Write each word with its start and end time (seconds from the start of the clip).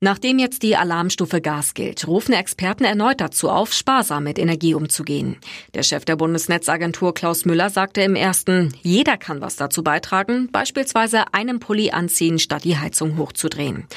Nachdem 0.00 0.38
jetzt 0.38 0.62
die 0.62 0.76
Alarmstufe 0.76 1.40
Gas 1.40 1.74
gilt, 1.74 2.06
rufen 2.06 2.32
Experten 2.32 2.84
erneut 2.84 3.20
dazu 3.20 3.50
auf, 3.50 3.72
sparsam 3.72 4.22
mit 4.22 4.38
Energie 4.38 4.74
umzugehen. 4.74 5.38
Der 5.74 5.82
Chef 5.82 6.04
der 6.04 6.14
Bundesnetzagentur 6.14 7.14
Klaus 7.14 7.44
Müller 7.44 7.68
sagte 7.68 8.02
im 8.02 8.14
ersten, 8.14 8.72
jeder 8.82 9.16
kann 9.16 9.40
was 9.40 9.56
dazu 9.56 9.82
beitragen, 9.82 10.50
beispielsweise 10.52 11.34
einen 11.34 11.58
Pulli 11.58 11.90
anziehen, 11.90 12.38
statt 12.38 12.62
die 12.62 12.78
Heizung 12.78 13.18
hochzudrehen. 13.18 13.88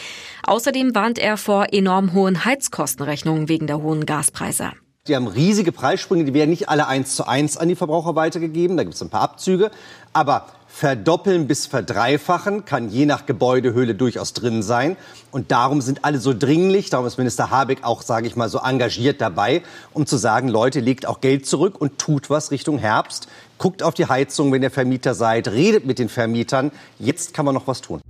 Außerdem 0.42 0.96
warnt 0.96 1.20
er 1.20 1.38
vor 1.38 1.68
enorm 1.72 2.14
hohen 2.14 2.46
Heizkostenrechnungen 2.46 3.48
wegen 3.48 3.68
der 3.68 3.84
hohen 3.84 4.08
Gaspreise. 4.08 4.72
Die 5.08 5.16
haben 5.16 5.26
riesige 5.26 5.72
Preissprünge, 5.72 6.26
die 6.26 6.34
werden 6.36 6.52
nicht 6.52 6.70
alle 6.70 6.86
eins 6.86 7.16
zu 7.16 7.28
eins 7.28 7.58
an 7.58 7.68
die 7.68 7.76
Verbraucher 7.76 8.16
weitergegeben. 8.16 8.78
Da 8.78 8.84
gibt 8.84 8.94
es 8.94 9.02
ein 9.02 9.10
paar 9.10 9.22
Abzüge. 9.22 9.72
Aber 10.14 10.46
verdoppeln 10.68 11.48
bis 11.48 11.66
verdreifachen 11.66 12.66
kann 12.66 12.88
je 12.88 13.08
nach 13.08 13.26
Gebäudehöhle 13.26 13.96
durchaus 13.96 14.34
drin 14.34 14.62
sein. 14.62 14.98
Und 15.32 15.52
darum 15.52 15.82
sind 15.82 16.06
alle 16.06 16.20
so 16.20 16.36
dringlich, 16.38 16.92
darum 16.92 17.08
ist 17.08 17.18
Minister 17.18 17.50
Habeck 17.50 17.84
auch, 17.84 18.04
sage 18.04 18.28
ich 18.28 18.36
mal, 18.36 18.48
so 18.48 18.60
engagiert 18.60 19.22
dabei, 19.22 19.64
um 19.92 20.06
zu 20.06 20.18
sagen, 20.18 20.50
Leute, 20.50 20.82
legt 20.82 21.08
auch 21.08 21.20
Geld 21.20 21.48
zurück 21.48 21.82
und 21.82 21.98
tut 21.98 22.30
was 22.30 22.52
Richtung 22.52 22.78
Herbst. 22.78 23.28
Guckt 23.58 23.82
auf 23.82 23.96
die 23.96 24.06
Heizung, 24.06 24.52
wenn 24.52 24.62
ihr 24.62 24.70
Vermieter 24.70 25.16
seid, 25.16 25.48
redet 25.48 25.84
mit 25.84 25.98
den 25.98 26.10
Vermietern. 26.10 26.72
Jetzt 27.00 27.34
kann 27.34 27.46
man 27.46 27.56
noch 27.56 27.66
was 27.66 27.82
tun. 27.82 28.02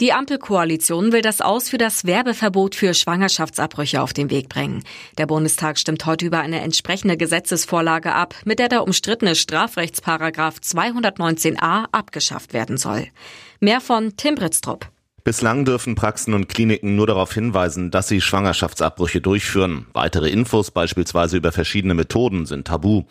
Die 0.00 0.12
Ampelkoalition 0.12 1.10
will 1.10 1.22
das 1.22 1.40
Aus 1.40 1.68
für 1.68 1.78
das 1.78 2.04
Werbeverbot 2.04 2.76
für 2.76 2.94
Schwangerschaftsabbrüche 2.94 4.00
auf 4.00 4.12
den 4.12 4.30
Weg 4.30 4.48
bringen. 4.48 4.84
Der 5.18 5.26
Bundestag 5.26 5.76
stimmt 5.76 6.06
heute 6.06 6.24
über 6.24 6.38
eine 6.38 6.60
entsprechende 6.60 7.16
Gesetzesvorlage 7.16 8.14
ab, 8.14 8.36
mit 8.44 8.60
der 8.60 8.68
der 8.68 8.84
umstrittene 8.84 9.34
Strafrechtsparagraf 9.34 10.58
219a 10.58 11.86
abgeschafft 11.90 12.52
werden 12.52 12.76
soll. 12.76 13.08
Mehr 13.58 13.80
von 13.80 14.16
Tim 14.16 14.36
Britztrup. 14.36 14.88
Bislang 15.28 15.66
dürfen 15.66 15.94
Praxen 15.94 16.32
und 16.32 16.48
Kliniken 16.48 16.96
nur 16.96 17.06
darauf 17.06 17.34
hinweisen, 17.34 17.90
dass 17.90 18.08
sie 18.08 18.22
Schwangerschaftsabbrüche 18.22 19.20
durchführen. 19.20 19.86
Weitere 19.92 20.30
Infos 20.30 20.70
beispielsweise 20.70 21.36
über 21.36 21.52
verschiedene 21.52 21.92
Methoden 21.92 22.46
sind 22.46 22.66
tabu. 22.66 23.02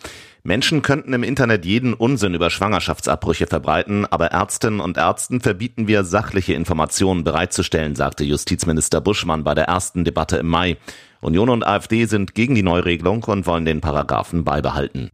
Menschen 0.41 0.81
könnten 0.81 1.13
im 1.13 1.21
Internet 1.21 1.63
jeden 1.63 1.93
Unsinn 1.93 2.33
über 2.33 2.49
Schwangerschaftsabbrüche 2.49 3.45
verbreiten, 3.45 4.07
aber 4.07 4.31
Ärztinnen 4.31 4.79
und 4.79 4.97
Ärzten 4.97 5.41
verbieten 5.41 5.87
wir, 5.87 6.03
sachliche 6.03 6.53
Informationen 6.53 7.23
bereitzustellen, 7.23 7.93
sagte 7.93 8.23
Justizminister 8.23 8.99
Buschmann 8.99 9.43
bei 9.43 9.53
der 9.53 9.65
ersten 9.65 10.03
Debatte 10.03 10.37
im 10.37 10.47
Mai. 10.47 10.77
Union 11.21 11.49
und 11.49 11.67
AfD 11.67 12.05
sind 12.05 12.33
gegen 12.33 12.55
die 12.55 12.63
Neuregelung 12.63 13.25
und 13.25 13.45
wollen 13.45 13.65
den 13.65 13.79
Paragraphen 13.79 14.43
beibehalten. 14.43 15.11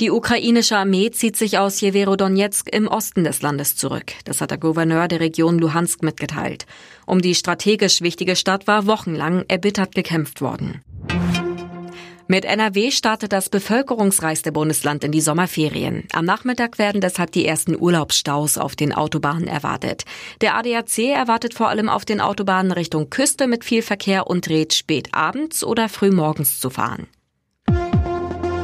Die 0.00 0.10
ukrainische 0.10 0.78
Armee 0.78 1.10
zieht 1.10 1.36
sich 1.36 1.58
aus 1.58 1.78
Jeverodonetsk 1.82 2.74
im 2.74 2.88
Osten 2.88 3.22
des 3.22 3.42
Landes 3.42 3.76
zurück. 3.76 4.12
Das 4.24 4.40
hat 4.40 4.50
der 4.50 4.56
Gouverneur 4.56 5.08
der 5.08 5.20
Region 5.20 5.58
Luhansk 5.58 6.02
mitgeteilt. 6.02 6.64
Um 7.04 7.20
die 7.20 7.34
strategisch 7.34 8.00
wichtige 8.00 8.34
Stadt 8.34 8.66
war 8.66 8.86
wochenlang 8.86 9.44
erbittert 9.48 9.94
gekämpft 9.94 10.40
worden. 10.40 10.82
Mit 12.28 12.46
NRW 12.46 12.92
startet 12.92 13.32
das 13.32 13.50
bevölkerungsreichste 13.50 14.52
Bundesland 14.52 15.04
in 15.04 15.12
die 15.12 15.20
Sommerferien. 15.20 16.04
Am 16.12 16.24
Nachmittag 16.24 16.78
werden 16.78 17.02
deshalb 17.02 17.32
die 17.32 17.44
ersten 17.44 17.78
Urlaubsstaus 17.78 18.56
auf 18.56 18.76
den 18.76 18.94
Autobahnen 18.94 19.48
erwartet. 19.48 20.04
Der 20.40 20.56
ADAC 20.56 20.98
erwartet 21.12 21.52
vor 21.52 21.68
allem 21.68 21.90
auf 21.90 22.06
den 22.06 22.22
Autobahnen 22.22 22.72
Richtung 22.72 23.10
Küste 23.10 23.46
mit 23.46 23.64
viel 23.64 23.82
Verkehr 23.82 24.28
und 24.28 24.48
rät 24.48 24.72
spät 24.72 25.08
abends 25.12 25.62
oder 25.62 25.90
früh 25.90 26.10
morgens 26.10 26.58
zu 26.58 26.70
fahren. 26.70 27.06